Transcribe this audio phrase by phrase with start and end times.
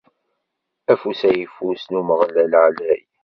[0.91, 3.01] Afus ayeffus n Umeɣlal ɛlay.